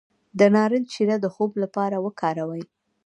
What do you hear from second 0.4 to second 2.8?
نارنج شیره د خوب لپاره وکاروئ